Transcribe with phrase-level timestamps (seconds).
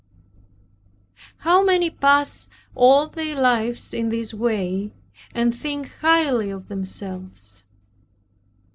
[1.37, 4.93] How many pass all their lives in this way,
[5.31, 7.65] and think highly of themselves!